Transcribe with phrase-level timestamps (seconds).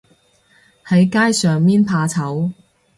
[0.87, 2.53] 喺街上面怕醜